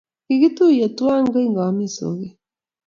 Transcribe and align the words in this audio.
Kikituyen 0.25 0.91
twai 0.97 1.21
kingami 1.33 1.85
soget 1.95 2.35